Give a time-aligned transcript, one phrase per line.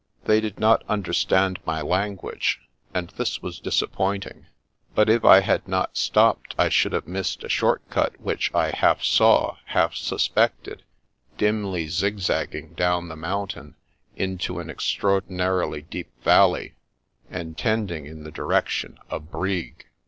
[0.23, 2.59] They did not understand my lan guage,
[2.91, 4.47] and this was disappointing;
[4.95, 8.71] but if I had not stopped I should have missed a short cut which I
[8.71, 10.81] half saw, half suspected,
[11.37, 13.75] dimly zigzagging down the mountain
[14.15, 16.73] into an extraordinarily deep valley,
[17.29, 19.85] and tending in the direction of Brig.